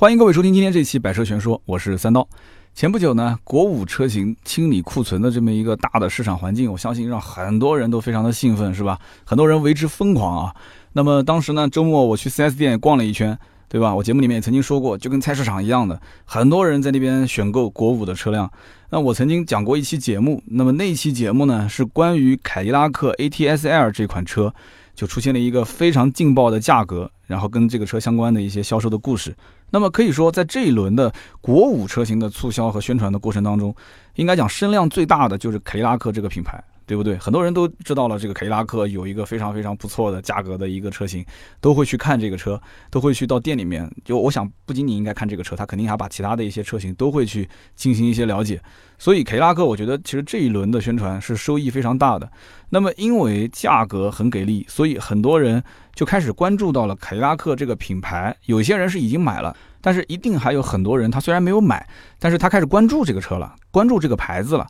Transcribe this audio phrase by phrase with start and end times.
[0.00, 2.24] 欢迎各位收听今天这期《百车全说》，我是三刀。
[2.72, 8.96] 前不久呢，国五车型清理库存的这么一个大的市场环境，我相信让很多人都非常的兴奋，是吧？
[9.24, 10.54] 很多人为之疯狂啊。
[10.92, 13.36] 那么当时呢，周末我去 4S 店逛了一圈，
[13.68, 13.92] 对吧？
[13.92, 18.48] 我节目里面也曾经说过，就跟菜市场一样的，很多人在那边选购国五的车辆。
[18.90, 24.54] 那我曾经讲过一期节目，那么那期节目呢，是关于凯迪拉克 ATS L 这款车。
[24.94, 29.32] 就出现了一个非常劲爆的价格，然后跟这个车相关的一些销售的故事。
[29.70, 33.74] 那么可以说，在这一轮的国五车型的促销和宣传的过程当中，
[34.14, 36.62] 应该讲声量最大的就是凯迪拉克这个品牌。
[36.88, 37.18] 对不对？
[37.18, 41.22] 很多人都知道了，这个凯迪拉克有一个非常非常不错的价格的一个车型，
[41.60, 42.58] 都会去看这个车，
[42.90, 43.86] 都会去到店里面。
[44.06, 48.58] 就我想，不仅仅应该看这个车，他肯定还把其他的一些车型都会去进行一些了解。
[48.96, 52.26] 所以凯迪拉克，我觉得其实这一轮的宣传是收益非常大的。
[52.70, 55.62] 那么因为价格很给力，所以很多人
[55.94, 58.34] 就开始关注到了凯迪拉克这个品牌。
[58.46, 61.86] 有些人是已经买了，但是一定还有很多人他虽然没有买，
[62.18, 64.66] 但是他开始关注这个车了，关注这个牌子了。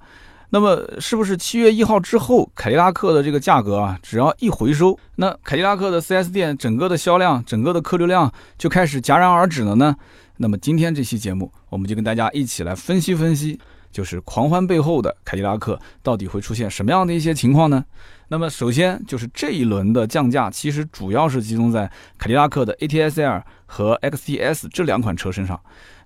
[0.51, 9.95] 那么是不是七月一号之后，凯迪拉克的这个价格啊，只要一回收，那凯迪拉克的 4S 店整个的销量、整个的客流量就开始戛然而止了呢？
[10.39, 13.61] 那么今天这期节目，我们就跟大家一起来分析分析，
[13.99, 17.85] 就是狂欢背后的凯迪拉克到底会出现什么样的一些情况呢？
[18.29, 25.61] 那么首先就是这一轮的降价，其实主要是集中在凯迪拉克的 ATS-L 和 XTS 这两款车身上。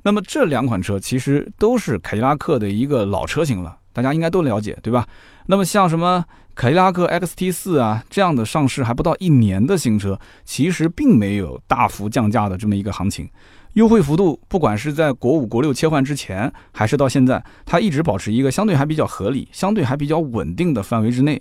[0.04, 3.76] 那么这两款车其实都是凯迪拉克的一个老车型了。
[3.92, 5.06] 大家应该都了解，对吧？
[5.44, 13.28] 那么像什么凯迪拉克 XT 四啊这样的上市还不到一年的新车，其实并没有大幅降价的这么一个行情，
[13.74, 21.40] 优惠幅度不管是在国五、国六切换之前，还是到现在，它一直保持一个相对还比较合理、相对还比较稳定的范围之内。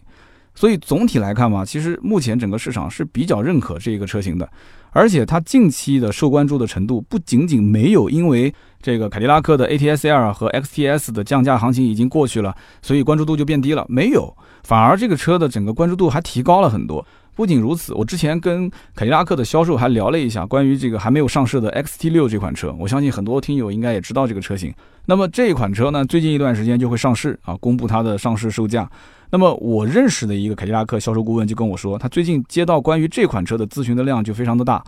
[0.53, 4.49] 所以总体来看嘛，其实目前整个市场是比较认可这一个车型的，
[4.91, 8.53] 而且它近期的受关注的程度不仅仅没有因为。
[8.83, 13.85] 这个凯迪拉克的 ATS-L 和 XTS 的降价行情已经过去了，所以关注度就变低了。
[13.87, 17.05] 没有，反而这个车的整个关注度还提高了很多。
[17.33, 24.73] 不仅如此，我之前跟凯迪拉克的销售还聊了一下关于这个还没有上市的 XT6 这款车，我相信很多听友应该也知道这个车型。
[25.05, 28.89] 那么这一款车呢，最近一段时间就会上市啊，公布它的上市售价。
[29.31, 34.83] 那么我认识的一个凯迪拉克销售顾问就跟我说，他最近接到关于这款车的咨询的量就非常的大。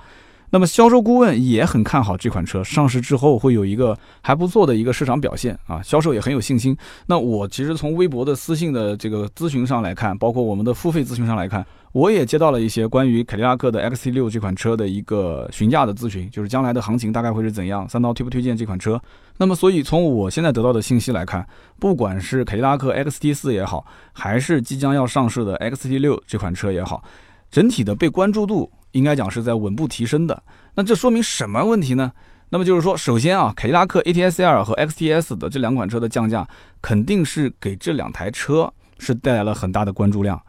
[0.53, 6.77] 那么销售顾问也很看好这款车上市之后会有一个还不错的一个市场表现啊，销售也很有信心。
[7.07, 19.01] 那我其实从微博的私信的这个咨询上来看，包括我们的付费咨询上来看，我也接到了一些关于凯迪拉克的 XT6 这款车的一个询价的咨询，就是将来的行情大概会是怎样，三刀推不推荐这款车？
[19.39, 21.43] 那么所以从我现在得到的信息来看，
[21.79, 27.03] 不管是凯迪拉克 XT4 也好，还是即将要上市的 XT6 这款车也好，
[27.49, 28.71] 整体的被关注度。
[28.93, 30.41] 应该讲是在稳步提升的，
[30.73, 32.11] 那这说明什么问题呢？
[32.49, 36.47] 那么就是说，首先啊，凯迪拉克 ATS-L 和 XTS 的这两款车的降价，
[36.81, 40.41] 肯定是给这两台车是带来了很大的关注量。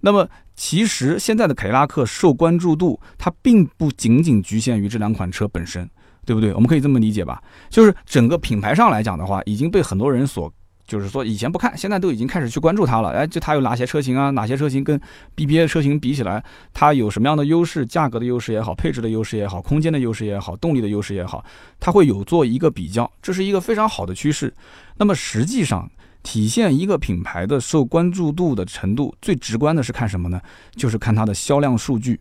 [0.00, 5.88] 那么其实现在的凯迪拉克受关注度，它并不仅仅局限于这两款车本身，
[6.24, 6.54] 对不对？
[6.54, 7.42] 我们可以这么理解吧？
[7.68, 10.50] 就是整个品牌上来讲的话，已经被很多人所。
[10.90, 13.10] 就是说，以前不看，现在都已经开始去关注它了。
[13.10, 14.30] 哎，就它有哪些车型啊？
[14.30, 15.00] 哪些车型跟
[15.36, 16.42] BBA 车型比起来，
[16.74, 17.86] 它有什么样的优势？
[17.86, 21.44] 价格的优势也好，配置的优势也好，空间的优势也好，动力的优势也好，
[21.78, 24.52] 它会有做一个比较，这是一个非常好的趋势。
[24.96, 25.88] 那么实际上，
[26.24, 30.40] 体现一个品牌的受关注度的程度，最直观的是看什么呢？
[30.74, 32.18] 就是看它的销量数据。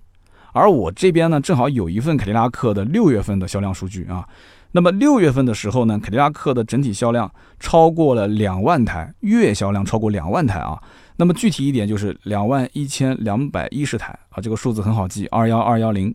[0.53, 4.23] 而我这边呢，正好有一份凯迪拉克的六月份的销量数据啊。
[4.71, 10.79] 那么六月份的时候呢，凯迪拉克的整体销量超过了两万台，月销量超过两万台啊。
[11.15, 16.13] 那么具体一点就是两万一千两百一十台啊，这个数字很好记，二幺二幺零，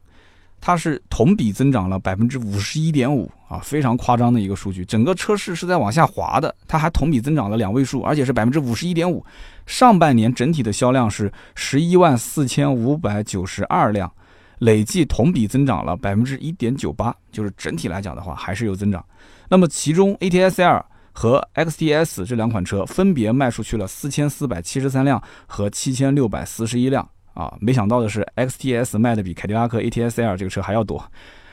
[0.61, 4.85] 它是同比增长了百分之五十一点五啊，非常夸张的一个数据。
[4.85, 9.25] 整个车市是在往下滑的，它还同比增长了两位数，而且是百分之五十一点五。
[9.67, 14.11] 上半年整体的销量是十一万四千五百九十二辆。
[14.59, 19.05] 累计同比增长了百分之一点九八，就是整体来讲的话还是有增长。
[19.49, 27.57] 那么其中 ATS-L 和 XTS 这两款车分别卖出去了四千四百七十三辆和七千六百四十一辆啊！
[27.61, 31.05] 没想到的是，XTS 卖的比凯迪拉克 ATS-L 这个车还要多。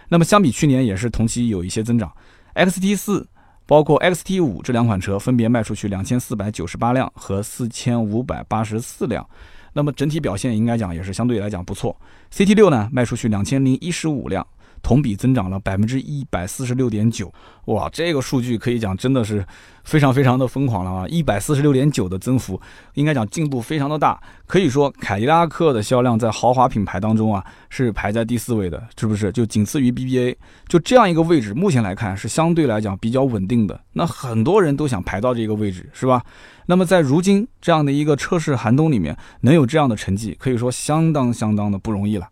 [0.09, 2.12] 那么相比去年也是同期有一些增长。
[2.56, 3.27] XT 四
[3.65, 9.25] 包括 XT 五这两款车分别卖出去两千四百九十八辆和四千五百八十四辆。
[9.73, 11.95] 那么整体表现应该讲也是相对来讲不错。
[12.31, 14.45] CT 六呢卖出去两千零一十五辆，
[14.91, 17.33] 同比增长了百分之一百四十六点九。
[17.67, 19.45] 哇，这个数据可以讲真的是
[19.85, 21.07] 非常非常的疯狂了啊！
[21.07, 22.59] 一百四十六点九的增幅，
[22.95, 24.19] 应该讲进步非常的大。
[24.45, 29.31] 可以说，凯迪拉克的销量在豪华品牌当中啊，是排在第四位的，是不是？
[29.31, 30.35] 就仅次于 BBA，
[30.67, 33.79] 就这样一个位置，目前来看是相对来讲比较稳定的。
[33.93, 36.21] 那很多人都想排到这个位置，是吧？
[36.65, 42.27] 那么在如今这样的一个车市寒冬里面，能有这样的成绩，可以说相当相当的不容易了。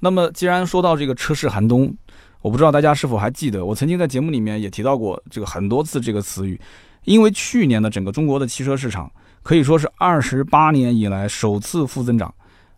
[0.00, 1.92] 那么既然说到这个车市寒冬，
[2.40, 6.60] 我不知道大家是否还记得，我曾经在节目里面也提到过这个很多次这个词语，
[7.04, 9.10] 因为去年的整个中国的汽车市场
[9.42, 12.32] 可以说是二十八年以来首次负增长，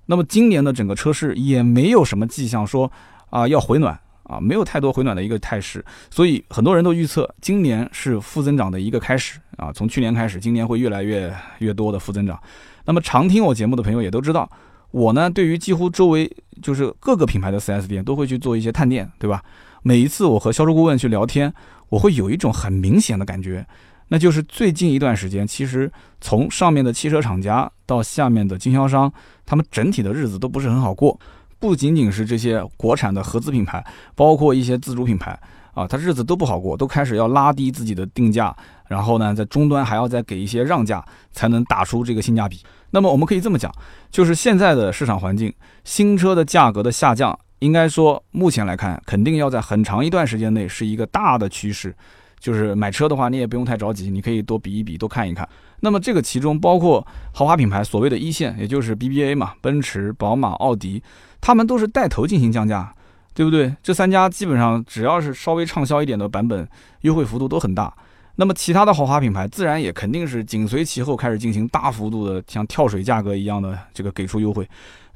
[0.06, 2.90] 那么今年的整个车市也没有什么迹象说
[3.28, 12.40] 啊要回暖啊，没有太多回暖的一个态势，所以很多人都预测今年是负增长的一个开始啊，从去年开始，今年会越来越越多的负增长。
[12.86, 14.50] 那么常听我节目的朋友也都知道。
[14.90, 19.42] 我呢，对于几乎周围就是各个品牌的 4S 店，都会去做一些探店，对吧？
[19.82, 21.52] 每一次我和销售顾问去聊天，
[21.88, 23.66] 我会有一种很明显的感觉，
[24.08, 25.90] 那就是最近一段时间，其实
[26.20, 29.12] 从上面的汽车厂家到下面的经销商，
[29.46, 31.18] 他们整体的日子都不是很好过。
[31.58, 33.84] 不仅仅是这些国产的合资品牌，
[34.14, 35.38] 包括一些自主品牌
[35.80, 38.54] 啊，他日子都不好过，都开始要拉低自己的定价，
[38.88, 42.60] 然后呢，在终端还要再给一些让价，才能打出这个性价比。
[42.90, 43.72] 那么我们可以这么讲，
[44.10, 45.52] 就是现在的市场环境，
[45.84, 51.94] 新车的价格的下降，应该说目前来看，肯定要在很长一段时间内是一个大的趋势。
[52.38, 55.46] 就是买车的话，你也不用太着急，你可以多比一比，多看一看。
[55.80, 61.02] 那么这个其中包括豪华品牌所谓的一线，也就是 BBA 嘛，奔驰、宝马、奥迪，
[61.40, 62.94] 他们都是带头进行降价，
[63.34, 63.74] 对不对？
[63.82, 66.68] 这三家基本上只要是稍微畅销一点的版本，
[67.02, 67.92] 优惠幅度都很大。
[68.36, 74.66] 那么其他的豪华品牌自然也肯定是紧随其后开始进行大幅度的像跳水价格一样的这个给出优惠。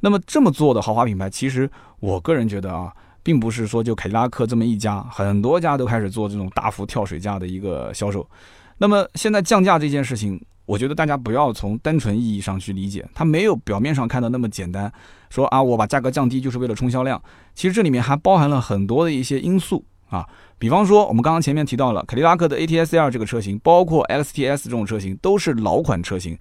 [0.01, 1.71] 那么这么做的豪华品牌，其实
[2.01, 8.29] 我个人觉得啊，并不是说就凯迪拉克这么一家，很多家都开始做这种大幅跳水价的一个销售。
[8.77, 14.93] 那么现在降价这件事情，我觉得大家不要从单纯意义上去理解，它没有表面上看的那么简单。
[15.31, 17.23] 说啊，我把价格降低就是为了冲销量，
[17.55, 19.85] 其实这里面还包含了很多的一些因素。
[20.11, 20.25] 啊，
[20.59, 26.39] 比方说，我们刚刚前面提到了凯迪拉克的 ATS-L 这个车型，包括 XTS 这种车型，都是老款车型。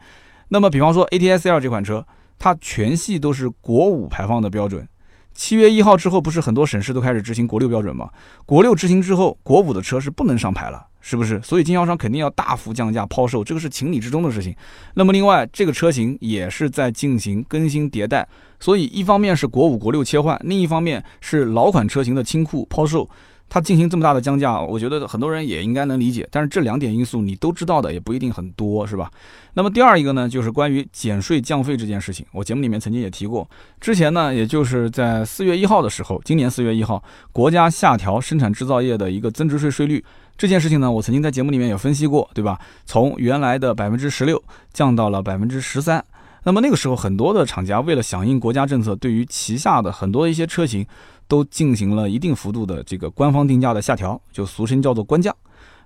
[0.49, 2.05] 那么，比方说 ATS-L 这款车，
[2.37, 4.87] 它全系都是国五排放的标准。
[5.33, 8.11] 七月一号之后，不是很多省市都开始执行国六标准吗？
[8.45, 11.39] 国六执行之后，国五的车是不能上牌了，是不是？
[11.44, 14.55] 所以经销商肯定要大幅降价抛售，这个是情理之中的事情。
[14.94, 18.25] 那么，另外这个车型也是在进行更新迭代，
[18.57, 23.07] 所以一方面是国五国六切换，另一方面是老款车型的清库抛售。
[23.50, 26.27] 它进行这么大的降价，我觉得很多人也应该能理解。
[26.31, 29.11] 但是这两点因素你都知道的也不一定很多，是吧？
[29.53, 33.47] 那么第二一个呢，就是关于减税降费这件事情，我节目里面曾经也提过。
[33.79, 40.03] 之前呢，也就是在四月一号的时候，今年四月一号，国家下调生产制造业的一个增值税税率
[40.38, 42.59] 这件事情呢，我曾经在节目里面有分析过，对吧？
[42.85, 44.41] 从原来的百分之十六
[44.74, 46.03] 降到了百分之十三。
[46.44, 50.85] 那么那个时候，很多的厂家为了响应国家政策，对于旗下的很多一些车型。
[51.25, 55.33] 都进行了一定幅度的这个官方定价的下调，就俗称叫做官降。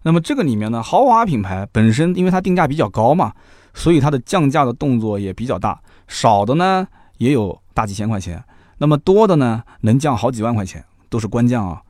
[0.02, 3.32] 那么这个里面呢，豪华品牌本身因为它定价比较高嘛，
[3.74, 6.86] 所以它的降价的动作也比较大，少的呢
[7.20, 8.44] 也有大几千块钱，
[8.80, 11.82] 那么多的呢能降好几万块钱，都是官降啊。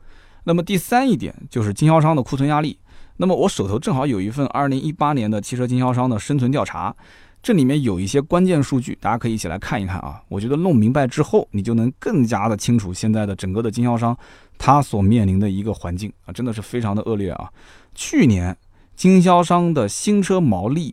[0.44, 2.78] 那么第三一点就是经销商的库存压力。
[3.16, 6.94] 那么我手头正好有一份二零一八年的汽车经销商的生存调查。
[7.40, 10.20] 这里面有一些关键数据，大家可以一起来看一看啊。
[10.28, 14.16] 我觉得弄明白之后，你就能更加的清楚现在的整个的经销商
[14.58, 17.48] 他所面临的一个环境啊，真的是非常的恶劣啊。
[17.94, 18.56] 去年
[18.96, 20.92] 经销商的新车毛利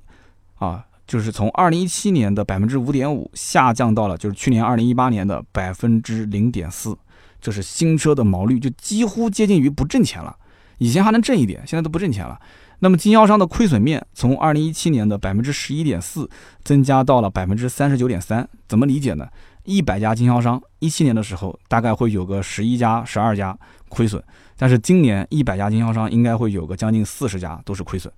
[0.60, 6.96] 啊，就是从二零一七年的百分之五点五下降到了就是去年二零一八年的百分之零点四，
[7.42, 10.36] 这是新车的毛利就几乎接近于不挣钱了。
[10.78, 12.40] 以前还能挣一点，现在都不挣钱了。
[12.80, 16.30] 那么经销商的亏损面从二零一七年的百分之十一点四
[16.64, 19.28] 增加到了百分之三十九点三，怎么理解呢？
[19.64, 24.22] 一百家经销商一七年的时候大概会有个十一家、十二家亏损，
[24.58, 28.14] 但是今年一百家经销商应该会有个将近四十家都是亏损。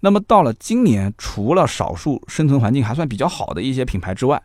[0.00, 4.40] 那么到了今年，除了少数生存环境还算比较好的一些品牌之外，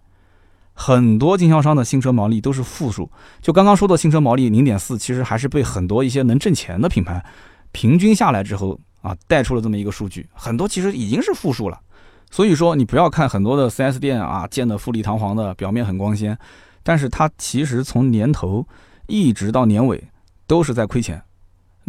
[0.81, 3.11] 很多经销商的新车毛利都是负数。
[3.41, 7.21] 就刚刚说的新车毛利零点四，其实还是被很多一些能挣钱的品牌
[7.73, 8.79] 平均下来之后。
[9.01, 11.79] 啊，带出了这么一个数据，很多其实已经是负数了。
[12.29, 16.37] 所以说，你不要看很多的 4S 店啊，建的富丽堂皇的，表面很光鲜，
[16.83, 18.67] 但是它其实从年头
[19.07, 20.03] 一直到年尾
[20.45, 21.23] 都是在亏钱。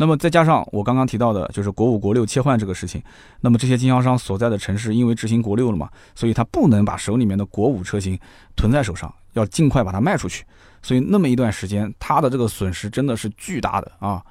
[0.01, 3.03] 那么再加上我刚刚提到的，就是国五国六切换这个事情，
[3.43, 8.19] 那么这些经销商所在的城市因为执行国六了嘛，所以他不能把手里面的国五车型
[8.57, 10.43] 囤在手上，要尽快把它卖出去，
[10.81, 14.25] 所以那么一段时间，他的这个损失真的是巨大的啊。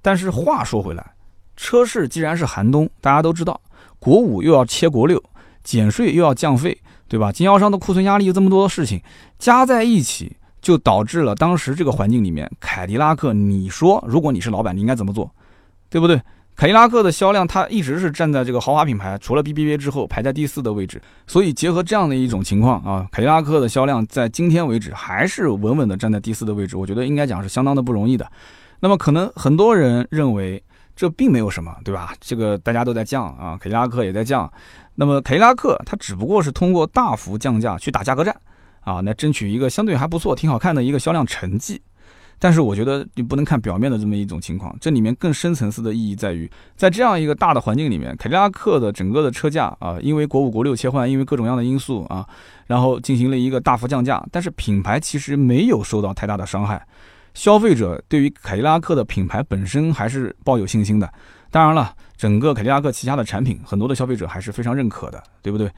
[0.00, 1.12] 但是话说回来，
[1.54, 3.60] 车市既然是寒冬，大家都知道，
[3.98, 5.22] 国五又要切国六，
[5.62, 7.30] 减税又要降费，对吧？
[7.30, 9.02] 经销商的库存压力有这么多的事情
[9.38, 15.30] 加在一起，就导致了当时这个环境里面，凯迪拉克，你说如果你是老板，你应该怎么做，
[15.88, 16.20] 对不对？
[16.56, 21.00] 凯迪拉克的销量，它一直是站在这个豪华品牌，除了 BBA 之后排在第四的位置。
[21.26, 26.76] 所以结合这样的一种情况啊，凯迪拉克的销量在今天为止还是稳稳的站在第四的位置。
[26.76, 28.30] 我觉得应该讲是相当的不容易的。
[28.78, 30.62] 那么可能很多人认为
[30.94, 32.12] 这并没有什么，对吧？
[32.20, 34.50] 这个大家都在降啊，凯迪拉克也在降。
[34.94, 38.36] 那么凯迪拉克它只不过是通过大幅降价去打价格战
[38.80, 41.80] 啊，来争取一个相对还不错、挺好看的一个销量成绩。
[42.42, 52.26] 但是我觉得你不能看表面的这么一种情况，这里面更深层次的意义在于，在这样一个大的环境里面，凯迪拉克的整个的车价啊，因为国五国六切换，因为各种各样的因素啊，
[52.66, 56.82] 然后进行了一个大幅降价，但是品牌其实没有受到太大的伤害，
[57.34, 61.12] 消费者对于凯迪拉克的品牌本身还是抱有信心的。
[61.50, 65.70] 当然了，整个凯迪拉克旗下的产品，很多的消费者还是非常认可的，对不对？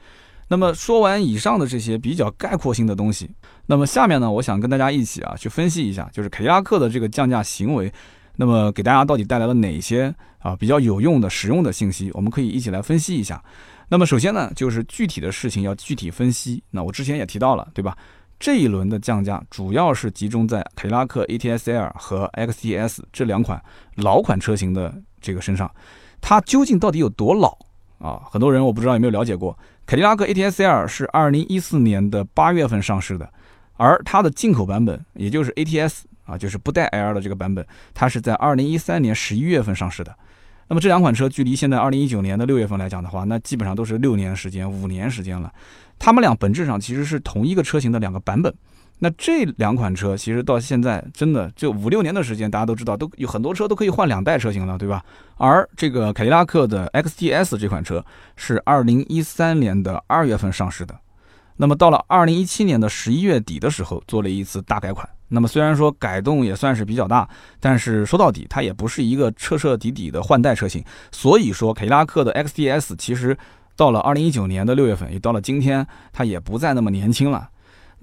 [0.53, 3.27] 那么说完以上的这些比较概括性的东西，
[3.65, 7.91] 那么下面呢，我想跟大家一起啊去分析一下，就是凯迪拉克的这个降价行为，
[8.35, 13.43] 那么给大家到底带来了哪些啊比较有用的、实用的信息，我们可以一起来分析一下。
[13.89, 16.61] 那么首先呢，就是具体的事情要具体分析。
[16.69, 17.97] 那我之前也提到了，对吧？
[18.39, 23.59] 这一轮的降价主要是集中在凯迪拉克 ATS-L 和 XTS 这两款
[23.95, 25.73] 老款车型的这个身上，
[26.21, 27.57] 它究竟到底有多老
[27.97, 28.21] 啊？
[28.29, 29.57] 很多人我不知道有没有了解过。
[29.85, 33.29] 凯迪拉克 ATS-L 是二零一四年的八月份上市的，
[33.73, 40.15] 而它的进口版本，也就是 ATS 啊，就是不带 L 的这个版本，它是在二零一三年十一月份上市的。
[40.69, 45.51] 那么这两款车距离现在二零一九年的六月份来讲的话，那基本上都是六年时间、五年时间了。
[45.99, 48.53] 它们俩本质上其实是同一个车型的两个版本。
[49.03, 55.03] 那这两款车其实到现在真的就五六年的时间，大家都知道都有很多车都可以换两代车型了，对吧？
[55.35, 58.01] 而这个凯迪拉克的 XTS 这款车
[58.37, 60.97] 是二零一三年的二月份上市的，
[61.57, 65.05] 那么到了二零一七年的十一月底的时候做了一次大改款。
[65.27, 67.27] 那么虽然说改动也算是比较大，
[67.59, 70.81] 但是说到底它也不是一个彻彻底底的换代车型。
[71.11, 73.37] 所以说凯迪拉克的 XTS 其实
[73.75, 77.49] 到了二零一九年的六月份，也到了今天，它也不再那么年轻了。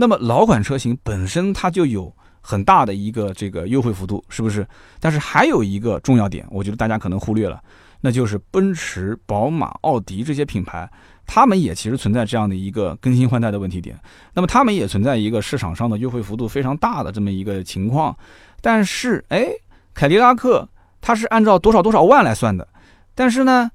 [0.00, 4.66] 那么老款车型本身它就有很大的一个这个优惠幅度，是不是？
[4.98, 7.62] 但是还有一个重要点，我觉得大家可能忽略了，
[8.00, 10.90] 那就是奔驰、宝马、奥迪这些品牌，
[11.26, 13.94] 他们也其实存在这样的一个更新换代的问题点。
[14.32, 18.16] 那么他们也存在一个市场上的优惠幅度非常大的这么一个情况。
[18.62, 19.48] 但是，哎，
[19.92, 20.66] 凯迪拉克
[21.02, 22.66] 它是按照多少多少万来算的，
[23.14, 23.70] 但是呢，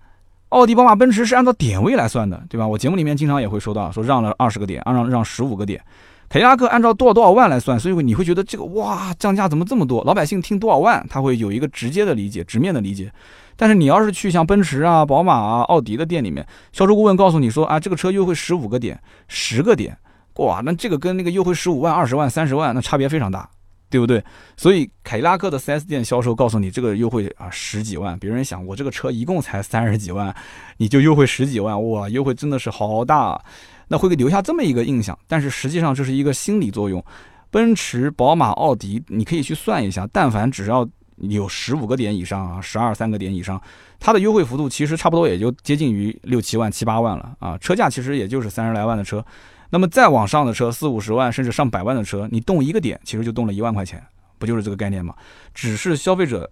[0.50, 2.68] 奥迪、宝马、奔驰是按照点位来算的，对吧？
[2.68, 5.80] 我节目里面经常也会说到，说让了二十个点，让让十五个点。
[6.28, 10.04] 凯迪拉克按照多少多少万来算，所以你会觉得这个哇降价怎么这么多？
[10.04, 13.12] 老百姓听多少万，他会有一个直接的理解、直面的理解。
[13.56, 19.98] 但是你要是去像奔驰啊、宝马啊、奥迪的店里面，销售顾问告诉你说啊，这个车优惠十五个点、十个点，
[20.38, 23.50] 哇，那这个跟那个优惠十五万、二十万、三十万，那差别非常大，
[23.90, 24.22] 对不对？
[24.58, 30.36] 所以凯迪拉克的 4S 店销售告诉你这个优惠啊十几万，别人想我这个车一共才三十几万，
[30.76, 33.40] 你就优惠十几万，哇，优惠真的是好大。
[33.88, 37.04] 那会给留下这么一个印象，但是实际上这是一个心理作用。
[37.52, 40.86] 奔驰、宝马、奥迪，你可以去算一下，但凡只要
[41.18, 43.62] 有十五个点以上啊，十二三个点以上，
[44.00, 47.58] 它的优惠幅度其实差不多也就接近于六七万、七八万了啊。
[47.60, 49.26] 车价其实也就是三十来万的车，
[49.70, 54.04] 那么再往上的车，四五十万甚至上百万的车，你动一个点，其实就动了一万块钱，
[54.38, 55.16] 不就是这个概念吗？
[55.54, 56.50] 只是消费者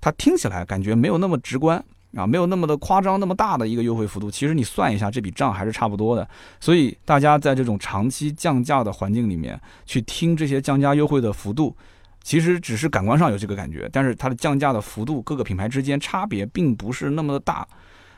[0.00, 1.84] 他听起来感觉没有那么直观。
[2.16, 6.26] 啊，没有那么的夸张，那么大的一个优惠幅度，其实你算一下，这笔账还是差不多的。
[6.58, 11.76] 所以大家在这种长期降价的环境里面去听这些降价优惠的幅度，
[12.22, 17.68] 其实只是感官上有这个感觉，但是它的降价的幅度各个品牌之间差别并不是那么的大。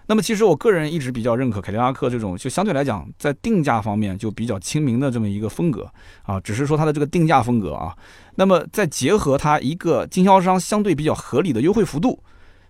[0.07, 5.87] 那么其实我个人一直比较认可凯迪拉克这种，就相对来讲在定价方面就比较亲民的这么一个风格
[6.23, 7.95] 啊，只是说它的这个定价风格啊，
[8.37, 12.23] 那么再结合它一个经销商相对比较合理的优惠幅度。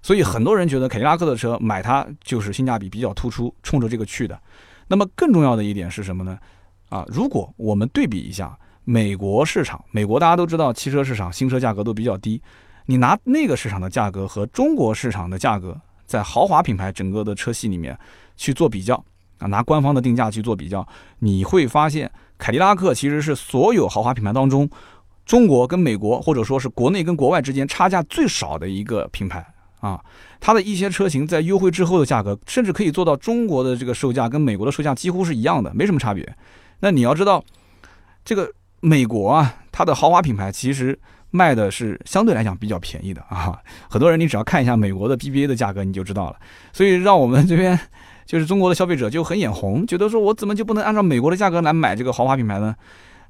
[0.03, 4.41] 所以很多人觉得凯迪拉克的车买它就是性价比比较突出，冲着这个去的。
[4.87, 6.39] 那么更重要的一点是什么呢？
[6.89, 12.41] 啊，如果我们对比一下美国市场，美国大家都知道汽车市场新车价格都比较低，
[12.87, 17.99] 你拿那个市场的价格和中国市场的价格，在豪华品牌整个的车系里面
[18.37, 19.05] 去做比较
[19.37, 20.87] 啊，拿官方的定价去做比较，
[21.19, 24.67] 你会发现凯迪拉克其实是所有豪华品牌当中，
[25.27, 29.47] 中国跟美国或者说是国内跟国外之间差价最少的一个品牌。
[29.81, 30.01] 啊，
[30.41, 36.37] 它的一些车型在优惠之后的价格，甚至可以做到中国的这个售价跟美国的售价几乎是一样的，没什么差别。
[36.81, 37.43] 那你要知道，
[38.25, 40.99] 这个美国啊，它的豪华品牌其实
[41.31, 43.59] 卖的是相对来讲比较便宜的啊。
[43.89, 46.37] 很多人你只要看一下美国的 BBA 的价格，你就知道了。
[46.73, 47.79] 所以让我们这边
[48.27, 52.75] 就是中国的消费者就很眼红，觉得说我怎么就不能按照美国的价格来买这个豪华品牌呢？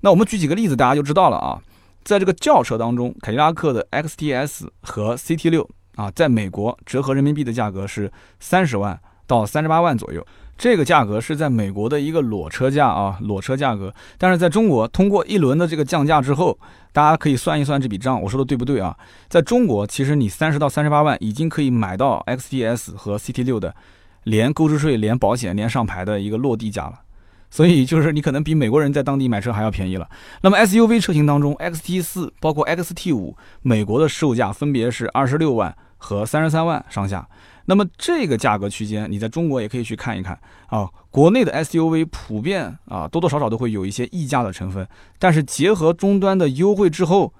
[0.00, 1.60] 那我们举几个例子，大家就知道了啊。
[2.04, 5.66] 在这个轿车当中，凯迪拉克的 XTS 和 CT6
[5.98, 10.24] 啊，在美国折合人民币的价格是三十万到三十八万左右。
[10.56, 13.92] 这个价格是在美国的一个裸车价啊，裸车价格。
[14.16, 16.56] 但是在中国，通过一轮的这个降价之后，
[16.92, 18.96] 大家可以算一算这笔账，我说的对不对啊？
[19.28, 23.74] 在中国，其实你三十到三十八万已经可以买到 XTS 和 CT6 的，
[24.22, 27.00] 连购置税、连保险、连上牌的一个落地价了。
[27.50, 30.08] 所以就是你可能比美国人在当地买车还要便宜了。
[30.42, 37.28] 那么 SUV 车型当中，XT4 包括 XT5，美国的售价分别是二十六万和三十三万上下。
[37.66, 40.88] 那么这个价格区间，你在中国也可以去看一看啊。
[41.10, 44.88] 国内的 SUV 普遍啊，多多少少都会有一些溢价的成分，
[45.18, 47.30] 但是结合终端的优惠之后，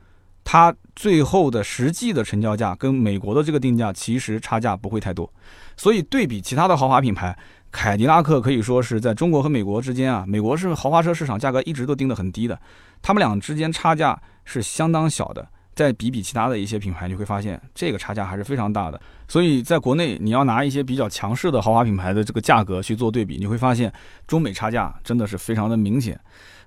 [0.44, 5.32] 它最后的实际的成交价跟美国的这个定价其实差价不会太多。
[5.78, 7.34] 所以对比其他的豪华品牌，
[7.70, 12.60] 凯迪拉克可以说是在中国和美国之间啊，美国是豪华车市场价格一直都定得很低的，
[13.00, 15.48] 他们俩之间差价是相当小的。
[15.78, 19.00] 再比比其他的一些品牌，你会发现这个差价还是非常大的。
[19.28, 23.92] 所以在国内，你要拿一些比较强势的豪华品牌的这个价格去做对比，你会发现
[24.26, 26.18] 中美差价真的是非常的明显。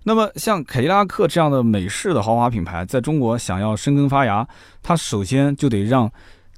[0.04, 4.48] 那么像凯迪拉克这样的美式的豪华品牌，在中国想要生根发芽，
[4.82, 6.10] 它首先就得让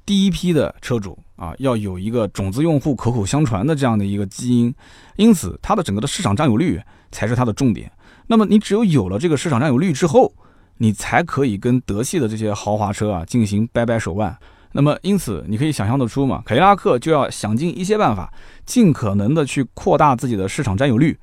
[0.06, 4.72] 第一批的车主啊要有一个种子用户口口相传的这样的一个基因，
[5.16, 6.80] 因此它的整个的市场占有率
[7.10, 7.90] 才是它的重点。
[8.28, 10.32] 那么你只有有了这个市场占有率之后，
[10.78, 14.36] 你才可以跟德系的这些豪华车啊进行掰掰手腕。
[14.76, 18.32] 那么，因此你可以想象得出嘛，凯迪拉克就要想尽一些办法，
[18.66, 21.16] 尽可能的去扩大自己的市场占有率，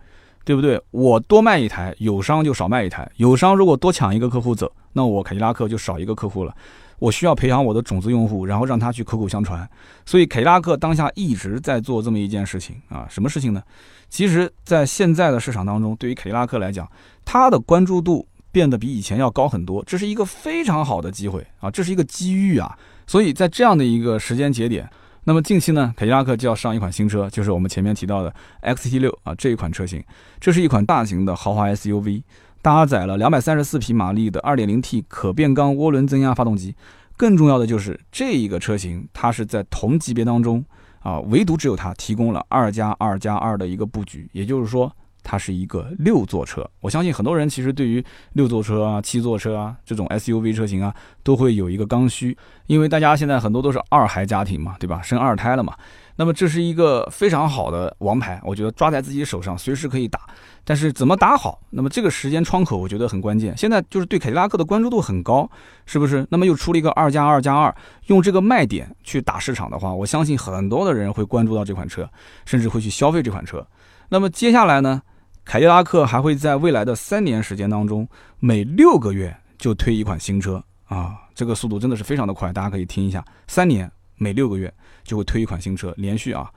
[0.46, 0.81] 对不对？
[0.91, 6.55] 我多卖一台，友商就少卖一台；友商如果多抢一个客户走，那我凯迪拉克就少一个客户了。
[6.98, 9.70] 我需要培养我的种子用户，然后让他去口口相传。
[10.05, 13.62] 所以，凯迪拉克当下一直在做这么一件事情啊，什么事情呢？
[14.08, 16.89] 其实，在现在的市场当中，对于凯迪拉克来讲，
[17.25, 18.25] 它的关注度。
[18.51, 22.77] 变得比以前要高很多，这是一个非常好的机会啊，这是一个机遇啊。
[23.08, 24.89] 所以在这样的一个时间节点，
[25.24, 30.03] 那么近期呢，凯迪拉克就要上一款新车，就是我们前面提到的 XT6 啊这一款车型。
[30.40, 32.24] 这是一款大型的豪华 SUV，
[32.61, 36.75] 搭载了两百三十四匹马力的二点零 T 可变缸涡轮增压发动机。
[37.18, 40.64] 更重要的就是这一个车型，它是在同级别当中
[41.00, 44.92] 啊，唯独只有它提供了二加二加二的一个布局，也就是说。
[45.24, 48.03] 它是一个六座车，我相信很多人其实对于
[48.34, 55.01] 六座车啊、七座车啊这种 SUV 车型啊，都会有一个刚需，因为大家现在很多都是二孩家庭嘛，对吧？
[55.01, 55.75] 生二胎了嘛，
[56.16, 60.20] 那么这是一个非常好的王牌，我觉得抓在自己手上，随时可以打。
[60.64, 61.60] 但是怎么打好？
[61.72, 63.57] 那么这个时间窗口我觉得很关键。
[63.57, 65.50] 现在就是对凯迪拉克的关注度很高，
[65.88, 66.25] 是不是？
[66.29, 67.74] 那么又出了一个二加二加二，
[68.07, 72.07] 用这个卖点去打市场的话，我相信很多的人会关注到这款车，
[72.46, 73.66] 甚至会去消费这款车。
[74.10, 75.01] 那么接下来呢？
[75.44, 78.08] 凯迪拉克还会在未来的三年时间当中，
[78.40, 84.72] 每六个月就推一款新车啊，这个速度真的是非常的快，大家可以听一下，三年每六个月
[85.04, 86.50] 就会推一款新车，连续啊。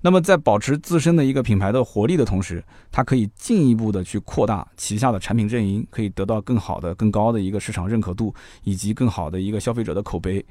[0.00, 10.44] 那么在保持自身的一个品牌的活力的同时，它可以进一步的去扩大旗下的产品阵营，可以得到更好的、更高的一个市场认可度，以及更好的一个消费者的口碑。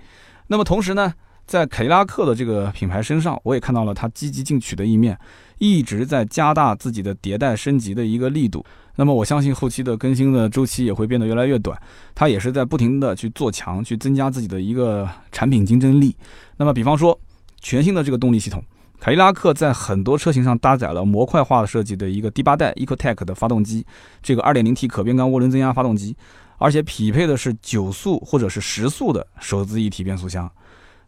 [0.48, 1.14] 那么同时呢？
[1.48, 5.18] 在凯迪拉克的这个品牌身上，我也看到了它积极进取的一面，
[5.62, 8.66] 一直在加大自己的迭代升级的一个力度。
[8.96, 11.80] 那么我相信后期的更新的周期也会变得越来越短，
[12.16, 16.16] 它也是在不停的去做强，去增加自己的一个产品竞争力。
[16.58, 17.18] 那么比方说，
[17.60, 18.64] 全新的这个动力系统，
[19.00, 23.86] 凯迪拉克在很多车型上搭载了模块化设计的一个第八代 EcoTec 的发动机，
[24.24, 26.16] 这个 2.0T 可变缸涡轮增压发动机，
[26.58, 30.52] 而且匹配的是九速或者是十速的手自一体变速箱。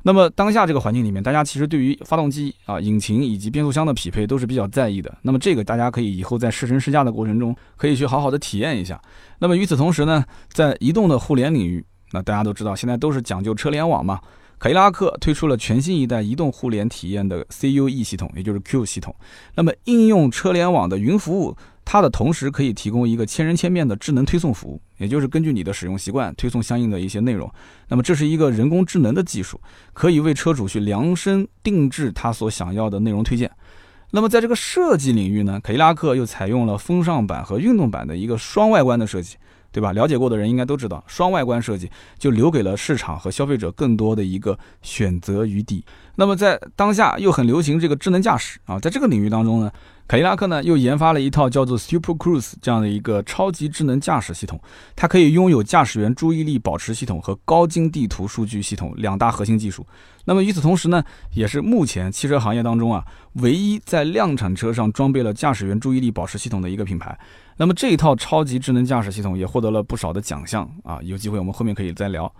[0.05, 5.17] 那么当下这个环境里面，大家其实对于发动机啊、引擎以及变速箱的匹配都是比较在意的。
[5.21, 9.01] 那么这个大家可以以后在试乘试驾的过程中，可以去好好的体验一下。
[9.39, 14.19] 那么与此同时呢，在移动的互联领域，那大家都知道现在都是讲究车联网嘛。
[14.63, 19.13] 凯迪拉克推出了全新一代移动互联体验的 CUE 系统，也就是 Q 系统。
[19.55, 21.53] 那么应用车联网的云服务。
[21.83, 27.51] 它的同时可以提供一个千人千面的智能推送服务，也就是根据你的使用习惯推送相应的一些内容。
[27.89, 29.59] 那么这是一个人工智能的技术，
[29.91, 33.51] 可以为车主去量身定制他所想要的内容推荐。
[34.11, 39.35] 那么在这个设计领域呢，凯迪拉克又采用了风尚版和运动版的一个双外观的设计，
[39.73, 39.91] 对吧？
[39.91, 45.83] 了解过的人应该都知道，双外观设计就留给了市场和消费者更多的一个选择余地。
[46.15, 49.71] 那么在当下又很流行这个智能驾驶啊，在这个领域当中呢，
[50.07, 54.61] 凯迪拉克呢又研发了一套叫做 Super Cruise 这样的一个超级智能驾驶系统，
[54.95, 59.83] 它可以拥有驾驶员注意力保持系统和高精地图数据系统两大核心技术。
[60.25, 67.17] 那么与此同时呢，也是目前汽车行业当中啊唯一在量产车上装备了驾驶员注意力保持系统的一个品牌。
[67.57, 72.31] 那么这一套超级智能驾驶系统也获得了不少的奖项啊，有机会我们后面可以再聊。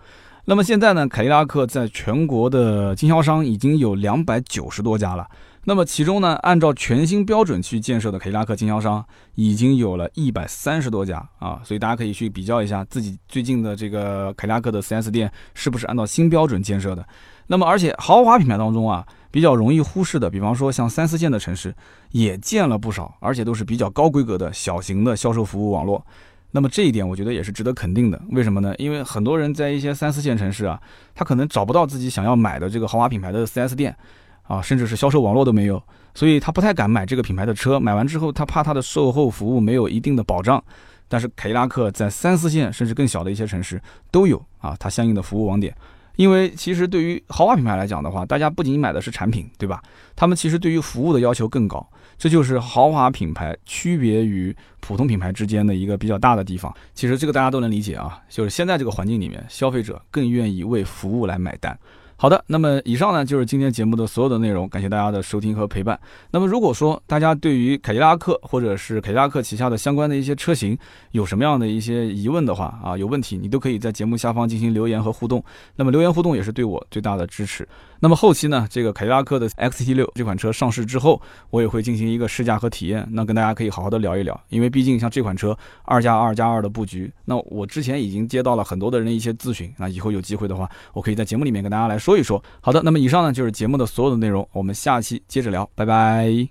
[0.46, 5.26] 那么现在呢，凯迪拉克在全国的经销商已经有两百九十多家了。
[5.66, 17.06] 那么其中呢，按照全新标准去建设的凯迪拉克经销商已经有了一百三十多家啊，所以大家可以去比较一下自己最近的这个凯迪拉克的 4S 店是不是按照新标准建设的。
[17.46, 21.74] 那么而且豪华品牌当中啊，比较容易忽视的，比方说像三四线的城市
[22.10, 26.04] 也建了不少，而且都是比较高规格的小型的销售服务网络。
[26.50, 28.20] 那么这一点我觉得也是值得肯定的。
[28.30, 28.74] 为什么呢？
[28.76, 30.80] 因为很多人在一些三四线城市啊，
[31.14, 33.96] 他可能找不到自己想要买的这个豪华品牌的 4S 店。
[34.44, 35.82] 啊，甚至是销售网络都没有，
[36.14, 37.80] 所以他不太敢买这个品牌的车。
[37.80, 40.62] 买完之后，他怕他的售后服务没有一定的保障。
[41.06, 43.80] 但是凯迪拉克在三四线甚至更小的一些城市
[44.10, 45.74] 都有啊，它相应的服务网点。
[46.16, 49.82] 因为其实对于豪华品牌来讲的话，大家不仅买的是产品，对吧？
[50.16, 51.86] 他们其实对于服务的要求更高。
[52.16, 56.72] 这就是豪华品牌区别于普通品牌之间的一个比较大的地方。
[56.94, 61.76] 其实这个大家都能理解啊，就是现在这个环境里面，消费者更愿意为服务来买单。
[62.16, 65.98] 好的，那么以上呢就是今天节目的所有的内容，感谢大家的收听和陪伴。
[66.30, 70.78] 那么如果说大家对于凯迪拉克或者是凯迪拉克旗下的相关的一些车型
[71.10, 75.44] 有什么样的一些疑问的话啊，有问题你都可以在节目下方进行留言和互动。
[75.76, 77.68] 那么留言互动也是对我最大的支持。
[78.00, 84.38] 那么后期呢，这个凯迪拉克的 XT6 这款车上市之后，我也会进行一个试驾和体验，那跟大家可以好好的聊一聊。
[84.48, 92.42] 因为毕竟像这款车二加二加二的布局，那我之前已经接到了很多的人一些咨询，那以后有机会的话，我可以在节目里面跟大家来说一说。
[92.60, 96.48] 好的，那么以上呢就是节目的所有的内容，我们下期接着聊，拜拜。